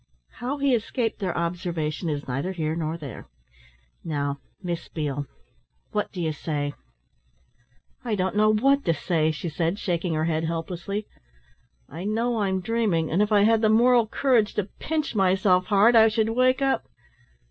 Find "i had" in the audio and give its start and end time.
13.31-13.61